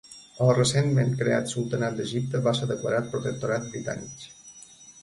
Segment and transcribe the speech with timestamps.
[0.43, 4.29] El recentment creat Sultanat d'Egipte va ser declarat protectorat britànic.